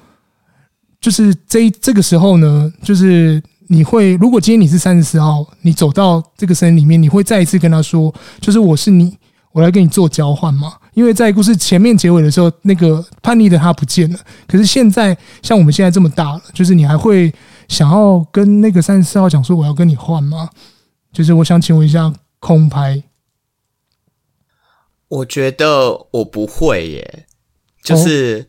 [1.00, 9.16] 就是这这个时候呢，就是你会，如果今天你是三十四号，你走到这个森林里面，你会再一次跟他说，就是我是你，
[9.52, 10.74] 我来跟你做交换吗？
[10.94, 14.18] 因为在故事前面结尾的时候，那个叛逆的他不见了。
[14.48, 17.32] 可是现在，像我们现在这么大了，就是你还会
[17.68, 20.50] 想要跟那个三十四号讲说我要跟你换吗？
[21.12, 23.02] 就是我想请问一下空拍，
[25.08, 27.26] 我觉得我不会耶，
[27.82, 28.46] 就是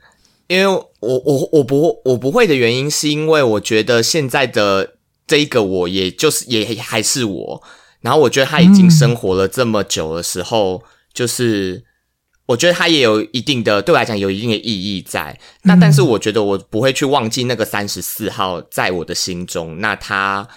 [0.47, 4.93] 因为我我我不我不会的原因，是因为我觉得现在的。
[5.27, 7.61] 这一个我也就是也还是我，
[7.99, 10.81] 然后我觉得他已经生活了这么久的时候，嗯、
[11.13, 11.83] 就是
[12.45, 15.37] 我觉得他也有一定的对我来讲有一定的意义在。
[15.63, 20.47] 那但是我觉得我不会去忘记那个三十四号在我的心中，那他。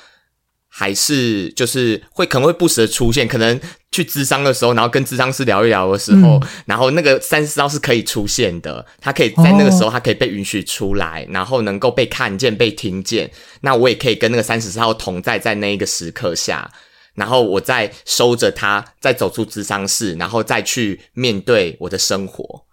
[0.73, 13.29] 还是就是会可能会不时的出现，可能去咨商的时候，然后跟咨商师聊一聊的时候，嗯、然后那个三十四号是可以出现的，他可以在那个时候，他可以被允许出来，哦、然后能够被看见、被听见。
[13.63, 16.71] 那我也可以跟那个三十四号同在在那一个时刻下，
[17.15, 22.65] 然后我再收着他，再走出咨商室，然后再去面对我的生活。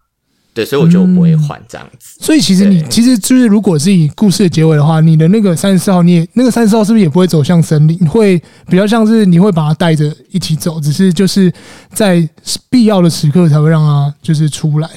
[0.57, 2.17] 对，所以我觉得我不会换这样子。
[2.19, 7.95] 嗯、所以其实你其实就是，如果是以故事的结尾的话，你的那个三十四号，你也那个三十四号是不是也不会走向森林？
[8.09, 11.53] 会比较像是你会把他带着一起走，只是就是
[11.91, 12.27] 在
[12.71, 14.89] 必要的时刻才会让他就是出来，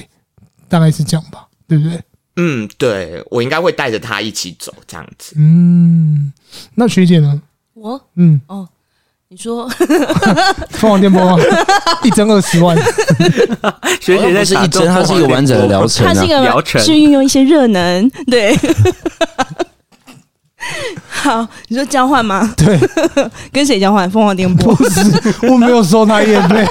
[0.67, 2.01] 大概是这样吧，对不对？
[2.37, 5.35] 嗯，对，我应该会带着他一起走这样子。
[5.37, 6.33] 嗯，
[6.73, 7.39] 那学姐呢？
[7.75, 8.67] 我嗯哦。
[9.31, 9.65] 你说
[10.71, 11.37] 凤凰电波吗？
[12.03, 12.77] 一针二十万，
[14.01, 18.11] 学姐在是一针，它是一个完整的疗程，它是一个疗程，是运用一些热能。
[18.29, 18.53] 对，
[21.07, 22.53] 好，你说交换吗？
[22.57, 22.77] 对，
[23.53, 24.09] 跟谁交换？
[24.11, 24.75] 凤凰电波？
[24.75, 25.01] 不是，
[25.47, 26.67] 我没有收他业费，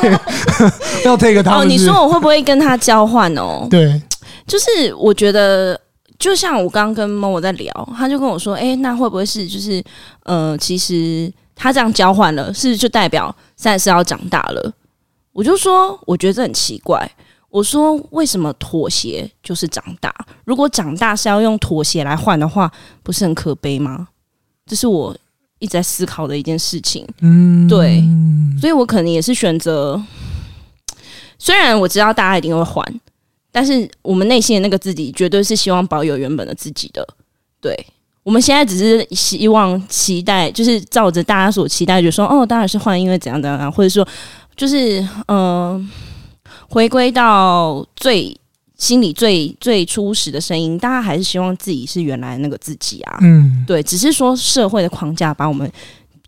[1.07, 1.61] 要 take 他。
[1.61, 3.67] 哦，你说我会不会跟他交换哦？
[3.71, 3.99] 对，
[4.47, 5.81] 就是我觉得，
[6.19, 9.83] 就像我刚刚跟某某在聊，他就跟我说，哎，那会不会是就是
[10.25, 11.33] 呃，其实。
[11.63, 14.73] 他这样交换了，是不是就代表三十四号长大了？
[15.31, 17.07] 我就说，我觉得这很奇怪。
[17.51, 20.15] 我说，为什么妥协就是长大？
[20.47, 24.09] 如果长大是要用妥协来换的话，不是很可悲吗？
[24.65, 25.15] 这是我
[25.59, 27.07] 一直在思考的一件事情。
[27.21, 28.03] 嗯，对，
[28.59, 30.03] 所以我可能也是选择。
[31.39, 33.01] 虽然我知道大家一定会还，
[33.53, 37.07] 但是我们内心的那个自己，绝对是希望保有原本的自己的。
[37.61, 37.87] 对。
[38.31, 44.07] 我们现在只是希望期待，就是照着大家所期待，就说哦，当然是换，因为怎样怎样，或者说
[44.55, 45.89] 就是嗯、呃，
[46.69, 48.39] 回归到最
[48.79, 53.19] 心里最最初始的声音，大家还是希望自己是原来那个自己啊。
[53.21, 55.69] 嗯，对，只是说社会的框架把我们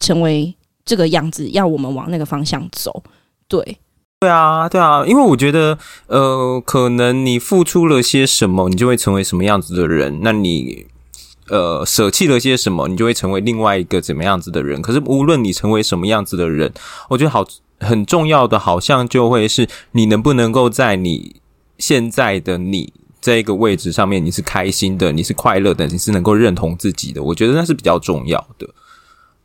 [0.00, 0.52] 成为
[0.84, 3.00] 这个样子，要我们往那个方向走。
[3.46, 3.78] 对，
[4.18, 10.18] 对啊，对啊，因为我觉得呃，可能你付出了些什么，你就会成为什么样子的人。
[10.24, 10.86] 那你。
[11.52, 14.80] 呃，舍弃了些什么，你就会成为另外一个怎么样子的人。
[14.80, 16.72] 可是无论你成为什么样子的人，
[17.10, 17.44] 我觉得好
[17.78, 21.42] 很重要的，好像就会是你能不能够在你
[21.76, 27.22] 现在的你这个位置上面，你是开心的，你是快乐的，你是能够认同自己的。
[27.22, 28.66] 我觉得那是比较重要的，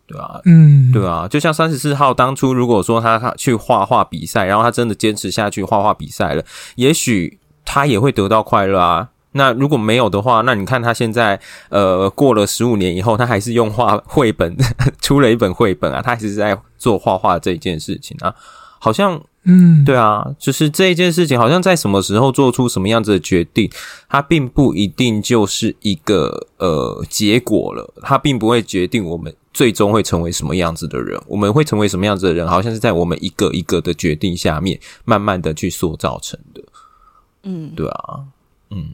[0.07, 6.45] 对啊，嗯，对啊，就像三十四号当初，如果说他去画画比赛，然后他真的坚持下去画画比赛了，
[6.77, 9.09] 也许他也会得到快乐啊。
[9.37, 14.57] 那如果没有的话，那你看他现在，呃，过了十五年以后，他还是用画绘本
[14.99, 18.35] 出了一本绘本啊，他还是在做画画这一件事情啊，
[18.79, 23.69] 好像，嗯，对啊，就是这一件事情，好像在什么时候做出什么样子的决定，
[24.09, 36.61] 它并不一定就是一个呃结果了，它并不会决定我们最终会成为什么样子的人，我们会成为什么样子的人，好像是在我们一个一个的决定下面，慢慢的去塑造成的，
[37.43, 38.19] 嗯，对啊，
[38.71, 38.93] 嗯。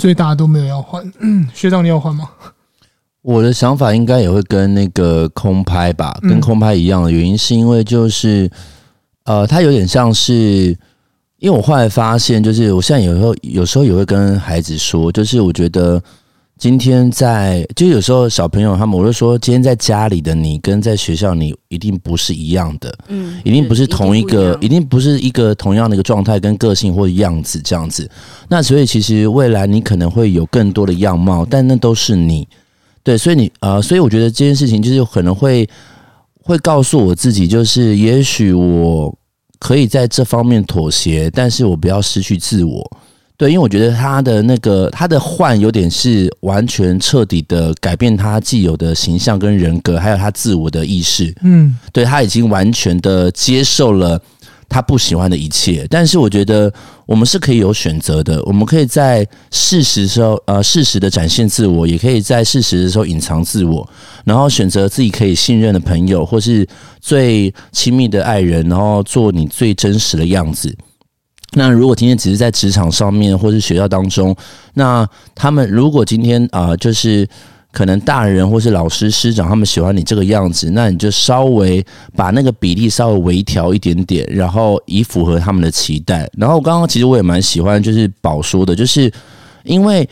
[0.00, 2.28] 所以大家都没有要换，嗯， 学长你要换吗？
[3.22, 8.50] 我的想法应该也会跟那个空拍吧，跟空拍一样的原因是因为就是，
[9.24, 10.76] 呃，它有点像是，
[11.38, 16.02] 因为我后来发现，就是我现在有时候有时候也会跟孩子说，就是我觉得。
[16.60, 28.06] 今天在，就有时候小朋友他们，我就说，今天在家里的你跟在学校你一定不是一样的，嗯，一定不是同一个，一定，一定不是一个同样的一个状态跟个性或样子这样子。
[28.46, 32.46] 那所以其实未来你可能会有更多的样貌，但那都是你，
[33.02, 35.66] 对，所以你呃，所以我觉得这件事情就是可能会
[36.42, 39.18] 会告诉我自己，就是也许我
[39.58, 42.98] 可以在这方面妥协，但是我不要失去自我。
[43.40, 51.34] 对，因为我觉得他的那个他的换有点是完全彻底的改变他既有的形象跟人格，还有他自我的意识。
[51.42, 54.20] 嗯，对，他已经完全的接受了
[54.68, 55.86] 他不喜欢的一切。
[55.88, 56.70] 但是我觉得
[57.06, 63.88] 我们是可以有选择的，我们可以在事实时候，呃，适时的展现自我，也可以在事实的时候隐藏自我，
[64.22, 66.68] 然后选择自己可以信任的朋友，或是
[67.00, 70.76] 最亲密的爱人，然后做你最真实的样子。
[71.52, 74.34] 那如果今天只是在职场上面，或是学校当中，
[74.74, 77.28] 那他们如果今天啊、就是
[77.72, 81.84] 可能大人或是老师师长他们喜欢你这个样子，那你就稍微
[82.14, 86.30] 把那个比例稍微微调一点点，然后以符合他们的期待。
[86.36, 89.12] 然后刚刚其实我也蛮喜欢，就是宝说的，就是
[89.64, 90.08] 因为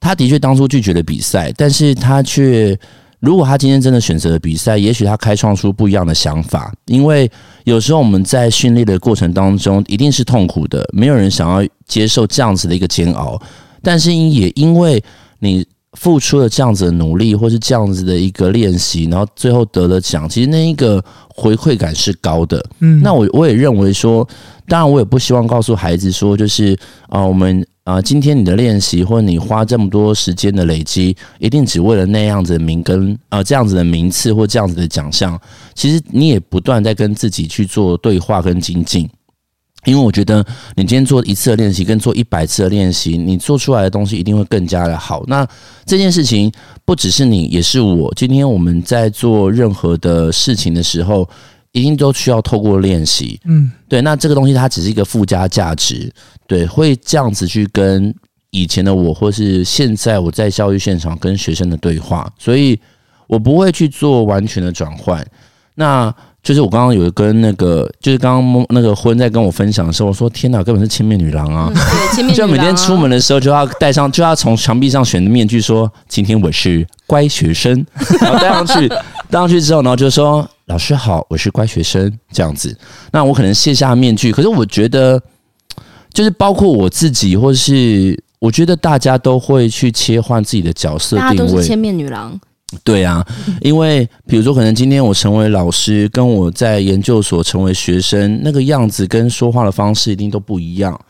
[0.00, 2.78] 他的确当初拒绝了比赛，但是他却。
[3.20, 6.72] 如果他今天真的选择了比赛，也许他开创出不一样的想法。
[6.84, 7.30] 因为
[7.64, 13.40] 有时候我们在训练的过程当中，一定是痛苦的，没有人想要接受这样子的一个煎熬。
[13.82, 15.02] 但是也因为
[15.38, 22.64] 你付出了这样子的努力，或是这样子的一个练习，然后最后得了奖，其实那一个回馈感是高的。
[22.80, 24.28] 嗯，那我我也认为说，
[24.68, 26.74] 当然我也不希望告诉孩子说，就是
[27.08, 27.66] 啊、呃，我们。
[27.86, 35.40] 啊、今天你的练习，或者你花这么多时间的累积，一定只为了那样子的名跟呃这样子的名次或这样子的奖项。
[35.72, 39.08] 其实你也不断在跟自己去做对话跟精进，
[39.84, 40.44] 因为我觉得
[40.74, 45.22] 你今天做一次的练习跟做一百次的练习，你做出来的东西一定会更加的好。
[45.28, 45.46] 那
[45.84, 46.50] 这件事情
[46.84, 48.12] 不只是你，也是我。
[48.16, 51.28] 今天我们在做任何的事情的时候。
[51.76, 54.00] 一定都需要透过练习，嗯，对。
[54.00, 56.10] 那这个东西它只是一个附加价值，
[56.46, 58.14] 对，会这样子去跟
[58.50, 62.80] 以前的我，或是现在我在教育现场跟学生的对话，所以
[63.26, 65.22] 我不会去做完全的转换。
[65.74, 66.10] 那
[66.42, 71.70] 就是我刚刚有跟那个，就是刚刚那个婚在跟我分享的时候，我说天哪，根本是千面女郎啊！
[71.74, 77.84] 对，千面 女郎啊，就每天出门的时候就要戴上，就要从墙壁上选的面具说，今天我是乖学生，
[78.18, 80.48] 然后戴上去，戴上去之后，然后就说。
[80.66, 82.76] 老师好，我是乖学生，这样子。
[83.12, 85.20] 那我可能卸下面具，可是我觉得，
[86.12, 91.36] 就是包括我自己，或是我觉得大家都会去切换自己的角色定位。
[91.36, 92.38] 大家都是千面女郎。
[92.82, 93.24] 对啊，
[93.60, 101.00] 因为比如说，可能今天我成为老师，跟我在研究所成为学生，那个样子跟说话的方式一定都不一样。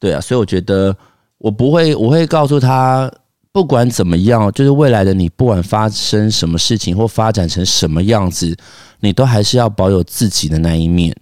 [0.00, 0.94] 对啊，所以我觉得
[1.38, 3.08] 我不会，我会告诉他。
[3.56, 8.54] 不管怎么样，就是未来的你，不管发生什么事情或发展成什么样子，
[9.00, 11.16] 你都还是要保有自己的那一面，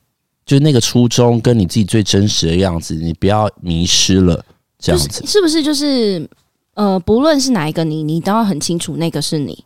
[0.45, 4.45] 就是那个初衷跟你自己最真实的样子，你不要迷失了。
[4.81, 6.29] 这样子、就是、是不是就是
[6.75, 9.65] 呃，不论是哪一个你，你都要很清楚那个是你，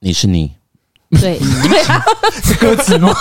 [0.00, 0.50] 你是你，
[1.10, 2.02] 对对啊，
[2.42, 3.14] 是歌词吗？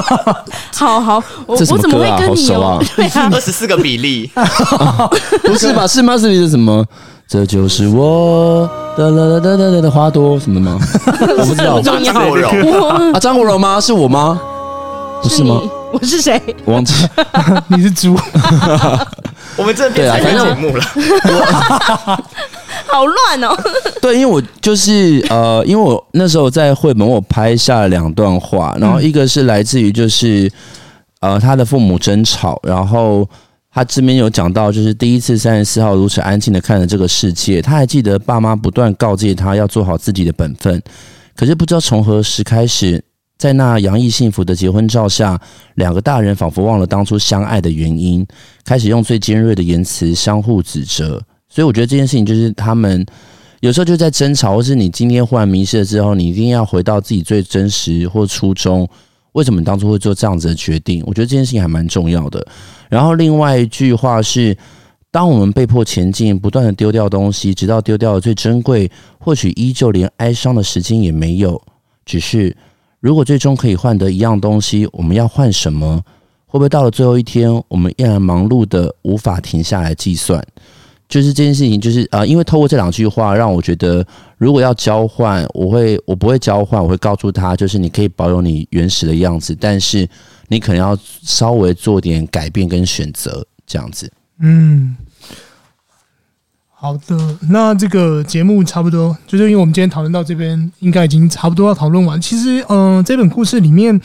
[0.72, 3.30] 好好，我怎么会跟你有好熟啊？
[3.30, 4.30] 二十四个比例，
[5.44, 5.86] 不是吧？
[5.86, 6.16] 是吗？
[6.16, 6.82] 是你的什么？
[7.26, 10.78] 这就是我的啦啦啦啦啦的花朵什么吗？
[11.38, 11.80] 我不知道。
[11.80, 13.80] 张国荣啊，张国荣吗？
[13.80, 14.40] 是我吗？
[15.22, 15.60] 不是吗？
[15.92, 16.40] 我是谁？
[16.64, 16.94] 我忘记。
[17.68, 18.14] 你是猪。
[19.56, 20.84] 我们这边变成节目了。
[22.86, 23.56] 好乱哦。
[24.00, 30.50] 对，因为我就是呃，因为我那时候在绘本，我拍下了两段话，然后一个是来自于就是
[31.20, 33.26] 呃他的父母争吵，然后。
[33.74, 40.80] 他这边有讲到，就是第一次三十四号如此安静的看着这个世界，他还记得爸妈不断告诫他要做好自己的本分，
[41.34, 43.02] 可是不知道从何时开始，
[43.36, 45.40] 在那洋溢幸福的结婚照下，
[45.74, 48.24] 两个大人仿佛忘了当初相爱的原因，
[48.64, 51.20] 开始用最尖锐的言辞相互指责。
[51.48, 53.04] 所以我觉得这件事情就是他们
[53.58, 58.88] 有时候就在争吵，或是你今天忽然迷失了之后，你一定要回到自己最真实或初衷。
[59.34, 61.04] 为什么当初会做这样子的决定？
[61.06, 62.44] 我觉得这件事情还蛮重要的。
[62.88, 64.56] 然后另外一句话是：
[65.10, 71.60] 当我们被迫前进，不断的丢掉东西，直到丢掉了最珍贵，或许依旧连哀伤的时间也没有。
[72.04, 72.56] 只是
[73.00, 76.02] 如果最终可以换得一样东西，我们要换什么？
[76.46, 80.40] 会不会到了最后一天，我们依然忙碌的无法停下来计算？
[81.14, 84.04] 就是这件事情，就是啊、呃，因为透过这两句话，让我觉得，
[84.36, 90.08] 如果要交换，我会我不会交换，我会告诉他，就是你可以保有你原始的样子，但是
[90.48, 94.10] 你可能要稍微做点改变跟选择，这样子。
[94.40, 94.96] 嗯，
[96.72, 102.20] 好的，那这个节目差不多，就是因为我们今天讨论到这边，应该已经差不多要讨论完。
[102.20, 104.00] 其实，嗯、这本故事里面，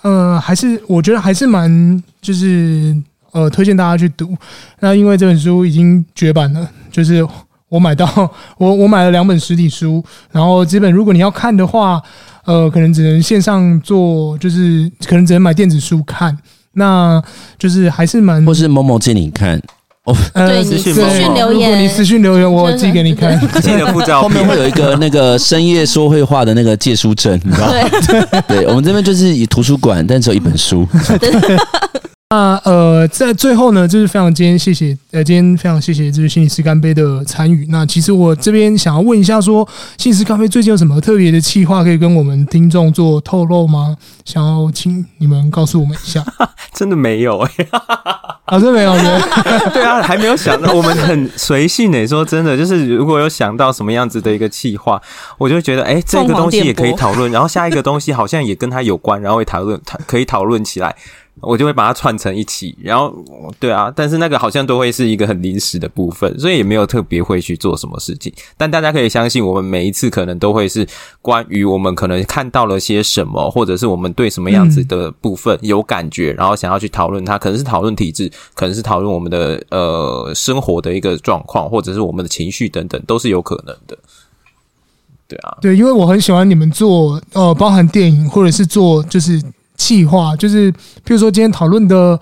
[0.00, 2.96] 呃，还是我觉得还是蛮就是。
[3.36, 4.34] 呃，推荐大家去读。
[4.80, 7.22] 那因为这本书已经绝版了，就是
[7.68, 8.08] 我买到
[8.56, 12.00] 我我买了两本实体书，然后基本如果你要看的话，
[12.46, 16.34] 呃，可能只能线上做，就是可能只能买电子书看。
[16.72, 17.22] 那
[17.58, 19.60] 就是还是蛮，或是某某借你看。
[20.04, 20.94] 哦，对，私信
[21.34, 23.38] 留言，如果你私信留言，我寄给你看。
[23.60, 27.72] 记得附照， 后面会有一个那个深夜说会话的那个借书证，你知道吗？
[28.46, 30.86] 对，对，我们这边就是以图书馆，但只有一本书。
[32.30, 37.64] 那呃，在最后呢，就是非常今天谢谢呃，今天非常谢谢就是心理师干杯的参与。
[37.70, 43.96] 那其实我这边想要问一下说，说心理师干杯最近有什么特别的企划可以跟我们听众做透露吗？
[44.24, 46.24] 想要请你们告诉我们一下。
[46.74, 47.68] 真的没有哎、欸，
[48.46, 49.20] 啊，真的没有没有。
[49.72, 52.06] 对啊，还没有想到，我们很随性哎、欸。
[52.08, 55.00] 说真的，就是如果有想到什么样子的一个企划，
[55.38, 57.30] 我就觉得哎、欸，这个东西也可以讨论。
[57.30, 60.96] 然后下一个东西好像也跟它有关，然后会讨论，可以讨论起来。
[61.46, 63.14] 我就会把它串成一起，然后
[63.60, 68.32] 对啊，但是那个好像都会是一个很临时的部分，所以也没有特别会去做什么事情。
[68.56, 70.84] 但大家可以相信，我们每一次可能都会是
[71.22, 83.96] 关于我们可能看到了些什么，或者是我们对什么样子的部分有感觉，然后想要去讨论它，可能是讨论体制，可能是讨论我们的呃生活的一个状况，或者是我们的情绪等等，都是有可能的。
[85.28, 89.40] 对啊，对，因为我很喜欢你们做呃，包含电影或者是做就是。
[89.76, 92.18] 企划就是，譬如说今天讨论的，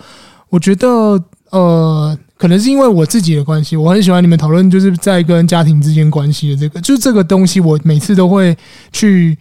[0.48, 8.56] 我觉得呃，可能是因为我自己的关系，我很喜欢你们讨论，就是在跟家庭之间关系的这个，就这个东西，我每次都会
[8.92, 9.38] 去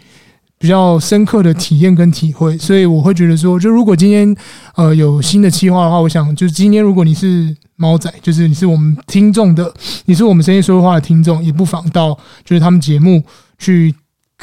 [0.58, 4.36] 比较深刻的体验跟体会，所以我会觉得说，就如果今天
[4.76, 9.74] 呃有新的企划的话，我想就是今天如果你是猫仔，就是你是我们听众的，
[10.06, 13.24] 你是我们深夜说话的听众，也不妨到就是他们节目
[13.58, 13.94] 去。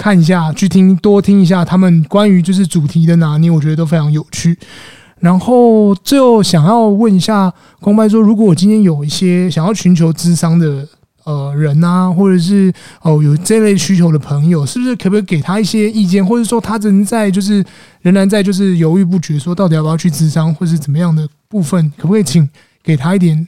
[0.00, 4.58] 看一下，去听多听一下他们关于就是主题的拿捏，我觉得都非常有趣。
[5.18, 10.88] 然后最后想要问一下空拍说，如果我今天有一些想要寻求智商的
[11.24, 12.72] 呃人啊，或者是
[13.02, 17.62] 哦有这类需求的朋友，是不是可不可以给他一些意见，或者说他仍在就是
[18.00, 22.48] 仍然在就是犹豫不决，说到底要不要去智商，或是怎么样的部分，可不可以请
[22.82, 23.46] 给他一点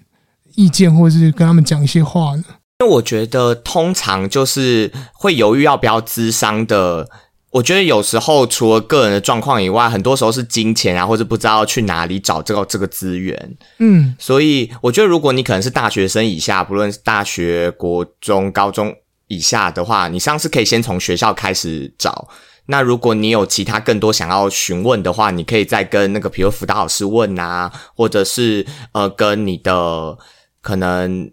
[0.55, 2.45] 意见，或者是跟他们讲一些话呢？
[2.83, 7.09] 因为我觉得，通常就是会犹豫要不要咨商的。
[7.51, 13.57] 我觉得有时候除了个人的状况以外，很多时候是金钱啊，或者不知道去哪里找这个这个资源。
[13.79, 18.93] 嗯，所以我觉得，如果你可能是大学生以下，不论是大学、国中、高中
[19.29, 22.27] 以下的话，你上次可以先从学校开始找。
[22.67, 30.19] 那如果你有其他更多想要询问的话，你可以再跟那个，比如辅导老师问啊，或者是呃，跟你的
[30.61, 31.31] 可能。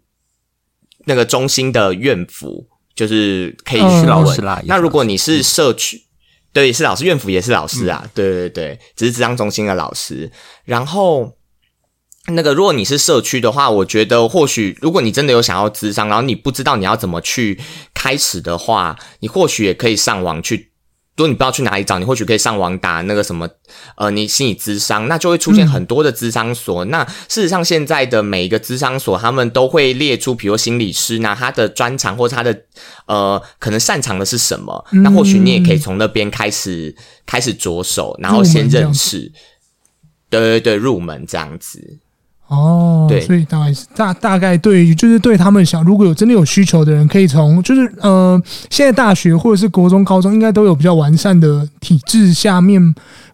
[1.06, 4.62] 那个中心的院辅就是可以去老师啦。
[4.66, 6.04] 那如果你是社区，
[6.52, 8.10] 对，是老师，院辅也是老师啊。
[8.14, 10.32] 对对对，只是智商中心的老师。
[10.66, 11.38] 然后
[12.28, 17.60] 那个，如果你是社区的话，我觉得或许如果你真的有想要咨商，然后你不知道你要怎么去
[17.94, 20.72] 开始的话，你或许也可以上网去。
[21.20, 23.46] 如果你不知道去哪里找，你或许可以上网打那个什么，
[23.96, 26.86] 呃，你心理咨商，那就会出现很多的咨商所。
[26.86, 32.58] 嗯、那事实上，现在的每一个咨商所，他们都会列出，比如心理师，那他的专长或他的
[33.06, 34.86] 呃，可能擅长的是什么？
[34.94, 36.96] 嗯、那或许你也可以从那边开始
[37.26, 39.30] 开始着手，然后先认识，
[40.30, 42.00] 对对对，入门这样子。
[42.50, 48.42] 哦，对，所以大概是大大概对于就是对他们想，如果有真的有需求的人，可以从就是呃，
[48.72, 52.82] 现在大学或者是国中、高中应该都有比较完善的体制下面，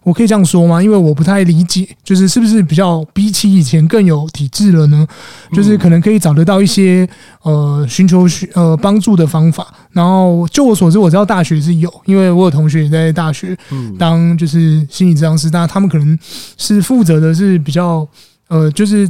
[0.02, 0.82] 我可以这样说吗？
[0.82, 5.06] 因为我不太理解，就是是不是比较比起以前更有体制了呢？
[5.50, 7.08] 就是可能可以找得到一些
[7.40, 9.66] 呃寻求需呃帮助的方法。
[9.92, 13.56] 然后就我所知，我知道大学是有，因为我有同学也在大学
[13.98, 16.18] 当就是心理治疗师，但他们可能
[16.58, 18.06] 是负责的是比较。
[18.48, 19.08] 呃，就是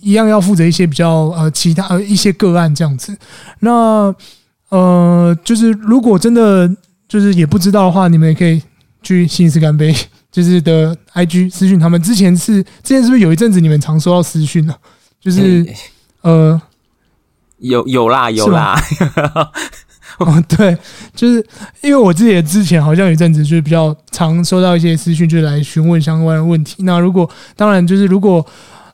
[0.00, 3.16] 一样要负责一些比较呃其他呃一些个案这样子。
[3.60, 4.14] 那
[4.68, 6.70] 呃，就是如果真的
[7.08, 8.62] 就是也不知道的话，你们也可以
[9.02, 9.94] 去心理师干杯，
[10.30, 12.02] 就是的 IG 私讯他们。
[12.02, 14.74] 之前是之前是不是有一阵子你们常收到私讯呢？
[15.20, 15.66] 就是
[16.22, 16.60] 呃，
[17.58, 18.80] 有有啦有啦。
[20.20, 20.76] 哦，对，
[21.14, 21.44] 就是
[21.82, 26.82] 因为我自己也之前好像有一阵子就是比较常收到一些私讯，就是来询问相关的问题。
[26.84, 28.44] 那如果当然就是如果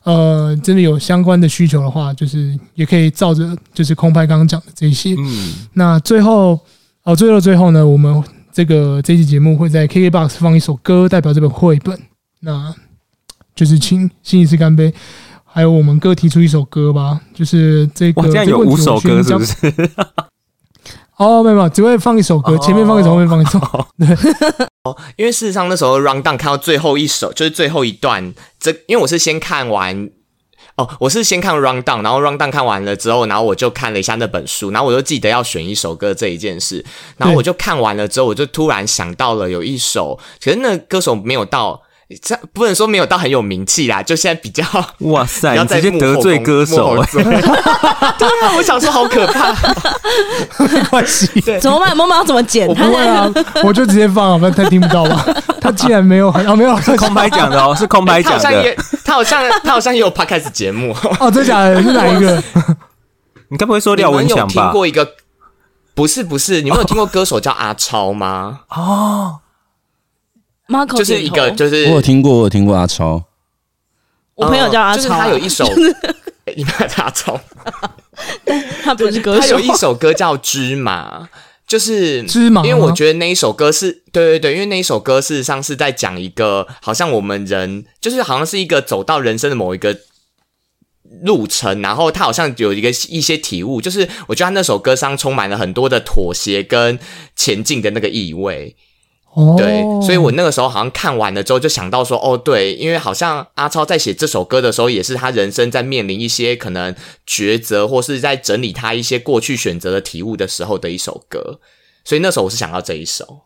[0.03, 5.15] 呃真的有相关的需求的话，就是也可以照着就是空拍刚刚讲的这些。
[5.17, 6.59] 嗯，那最后
[7.05, 11.97] 哦，最后最后呢，我们这个这期节目会在 KKBOX 放一首歌，代表这本绘本。
[12.41, 12.75] 那
[13.55, 14.93] 就是请新一次干杯，
[15.45, 17.21] 还有我们各提出一首歌吧。
[17.33, 19.73] 就是这个，这样有五首歌是不是？
[21.23, 23.59] 哦，没有没有，只会放一首歌，前面放一首，后面放一首。
[23.99, 24.09] 对，
[24.85, 30.11] 哦，因为事实上那时候 round down 看到最后一首，就是最后一段，这因为我是先看完，
[30.77, 36.85] 哦，我是先看 round down，然后 round down 看完了之后，然后我就看了一下那本书，然后我就记得要选一首歌这一件事，
[37.17, 41.83] 然后我就看完了之后，我就突然想到了有一首，可是那歌手没有到。
[42.21, 44.65] 这不能说没有到很有名气啦，就现在比较
[45.11, 47.03] 哇塞，直接得罪歌手！
[47.13, 49.53] 对啊，我想说好可怕，
[50.59, 51.97] 没关系， 对，怎么办？
[51.97, 52.67] 妈妈要怎么剪？
[52.67, 53.31] 我不会啊，
[53.65, 55.25] 我就直接放，不然他听不到吧？
[55.61, 58.77] 他竟然没有很啊，没有是空白讲的哦，是空白讲的。
[59.05, 61.83] 他好像他好像也有 podcast 节目哦，真假的？
[61.83, 62.43] 是哪一个？
[63.49, 64.65] 你该不会说廖文强吧？
[64.65, 65.07] 听过一个？
[65.95, 68.61] 不是不是，你们有听过歌手叫阿超吗？
[68.71, 69.41] 哦。
[70.97, 73.23] 就是一个，就是我有听过，我有听过阿超。
[74.35, 75.65] 我朋友叫阿超，就是他有一首，
[76.57, 77.39] 你们叫阿超，
[78.83, 79.41] 他不是歌手。
[79.41, 81.21] 他有一首歌叫《芝麻》，
[81.67, 89.97] 就是芝麻，因为我觉得那一首歌是对对对，因为那一首歌事实上是在讲一个，好像我们人就是好像是一个走到人生的某一个
[91.23, 96.99] 路程，然后他好像有一个一些体悟，就是我觉得他那首歌上充满了很多的妥协跟
[97.37, 98.75] 前进的那个意味。
[99.35, 106.95] 哦，对，所以我那个时候好像看完了之后就想到说，哦，对，因为好像阿超在写这首歌的时候，也是他人生在面临一些可能
[107.27, 111.61] 抉择，或是在整理他一些过去选择的体悟的时候的一首歌，
[112.05, 113.41] 所以那时候我是想到这一首。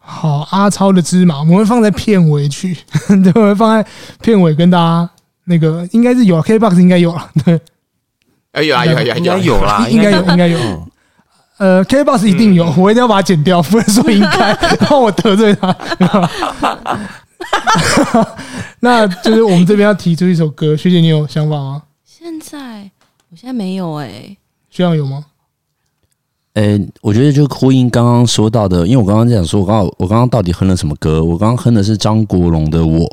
[0.00, 2.76] 好，阿超的芝麻，我们会放在片尾去，
[3.22, 3.88] 对，我会放在
[4.20, 5.08] 片尾跟大家
[5.44, 7.60] 那个应该是有，KBox 应该有了，对，
[8.50, 9.38] 哎有啊有啊有啊有啊。
[9.38, 10.18] 有啦，应该有。
[10.24, 10.58] 应该有。
[11.62, 15.72] 呃，KBox 一定有，嗯、我一定要把它剪掉，不能说应该， 然后我得罪他。
[18.80, 21.82] 那就是我们这边要提出一首歌，学姐你有想法吗？
[22.04, 22.90] 现在
[23.30, 24.36] 我现在没有哎、欸，
[24.70, 25.26] 学长有吗？
[26.54, 31.22] 呃、欸，我觉得就呼应刚刚说到的，因为我刚刚讲说，我刚刚我刚刚到底哼了什么歌？
[31.22, 33.06] 我刚刚哼的是张国荣的《我》。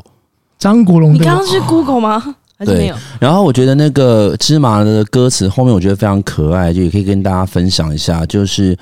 [0.57, 2.35] 张国荣的，你刚刚是 Google 吗？
[2.65, 8.77] 对，然后我觉得那个芝麻的歌词后面，我觉得非常可爱，就也可以跟大家分享一下，就是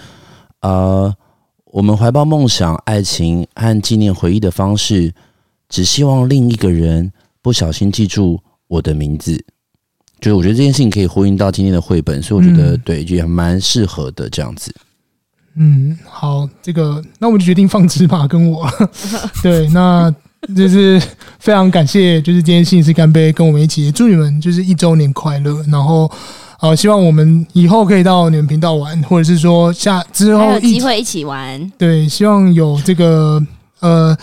[0.61, 1.13] 呃，
[1.65, 5.13] 我们怀抱梦想、爱情和纪念回忆的方式，
[5.69, 7.11] 只希望另一个人
[7.43, 9.35] 不小心记住我的名字。
[10.19, 14.73] 就是我觉得这件事情可以呼应到今天的绘本，所以我觉得、嗯、对，也蛮适合的这样子。
[15.55, 18.67] 嗯，好，这个那我们就决定放芝麻跟我。
[19.43, 20.11] 对，那。
[20.55, 21.01] 就是
[21.39, 25.63] 非常感谢，就是今天信士干杯跟我们一起，祝你们就是一周年快乐。
[25.71, 26.09] 然后，
[26.59, 31.71] 呃，希望我们以后可以到你们频道玩，或者是说下之后有机会一起玩。
[31.77, 33.41] 对，希望有这个
[33.79, 34.17] 呃。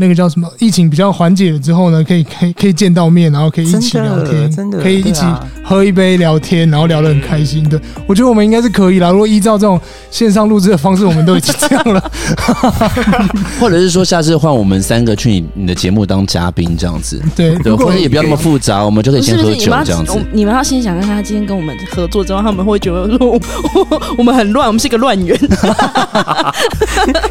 [0.00, 0.50] 那个叫什么？
[0.58, 5.22] 疫情比较缓解了之后呢，可以可以 可以见到面，然后可以一起聊天，真的，可以一起
[5.62, 7.78] 喝一杯聊天，然后聊得很开心的。
[8.06, 9.10] 我觉得我们应该是可以啦。
[9.10, 9.78] 如果依照这种
[10.10, 12.10] 线上录制的方式，我们都已经这样了。
[13.60, 17.22] 或者是说，下次换我们三个去你你的节目当嘉宾这样子。
[17.36, 20.18] 对，对，或者也不要那么复杂，我们就可以先喝酒这样子。
[20.32, 23.38] 你们要先想看他今天跟我们合作之后，他们会觉得说
[24.16, 25.38] 我们很乱，我们是一个乱源。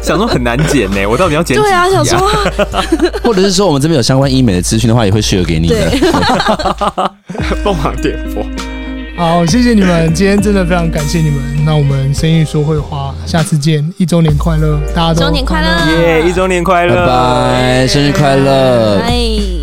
[0.02, 1.56] 想说很难剪呢，我到底要剪？
[1.56, 2.30] 对啊，想说。
[3.24, 5.90] 或者是说，我们这边有相关医美的资讯的话，也会 share 给你的。
[7.62, 8.44] 凤凰 点播，
[9.16, 11.64] 好，谢谢你们，今天真的非常感谢你们。
[11.64, 19.59] 那我们生意说会话，下次见，一周年快乐，大家都周年快乐，耶，一周年快乐，拜拜，生日快乐，拜。